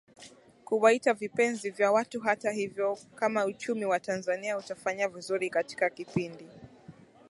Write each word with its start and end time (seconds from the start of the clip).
kuwaita 0.65 1.13
vipenzi 1.13 1.69
vya 1.69 1.91
watuHata 1.91 2.51
hivyo 2.51 2.97
kama 3.15 3.45
uchumi 3.45 3.85
wa 3.85 3.99
Tanzania 3.99 4.57
utafanya 4.57 5.07
vizuri 5.07 5.49
katika 5.49 5.89
kipindi 5.89 6.47